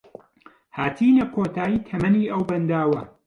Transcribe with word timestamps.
هاتینە 0.77 1.25
کۆتایی 1.35 1.83
تەمەنی 1.87 2.29
ئەو 2.31 2.41
بەنداوە 2.49 3.01